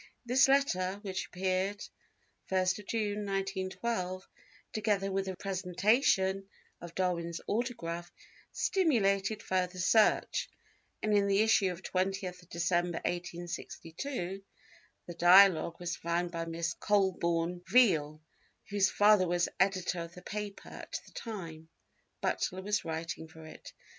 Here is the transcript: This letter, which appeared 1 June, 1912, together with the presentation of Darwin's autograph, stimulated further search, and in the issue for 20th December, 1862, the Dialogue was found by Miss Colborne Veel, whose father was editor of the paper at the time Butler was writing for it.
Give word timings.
This 0.25 0.47
letter, 0.47 0.97
which 1.03 1.27
appeared 1.27 1.85
1 2.49 2.65
June, 2.89 3.17
1912, 3.23 4.27
together 4.73 5.11
with 5.11 5.25
the 5.25 5.37
presentation 5.37 6.47
of 6.81 6.95
Darwin's 6.95 7.39
autograph, 7.45 8.11
stimulated 8.51 9.43
further 9.43 9.77
search, 9.77 10.49
and 11.03 11.13
in 11.15 11.27
the 11.27 11.41
issue 11.41 11.75
for 11.75 11.83
20th 11.83 12.49
December, 12.49 12.97
1862, 13.05 14.41
the 15.05 15.13
Dialogue 15.13 15.79
was 15.79 15.95
found 15.95 16.31
by 16.31 16.45
Miss 16.45 16.73
Colborne 16.73 17.61
Veel, 17.67 18.23
whose 18.71 18.89
father 18.89 19.27
was 19.27 19.49
editor 19.59 19.99
of 19.99 20.15
the 20.15 20.23
paper 20.23 20.69
at 20.69 20.99
the 21.05 21.11
time 21.11 21.69
Butler 22.21 22.63
was 22.63 22.83
writing 22.83 23.27
for 23.27 23.45
it. 23.45 23.71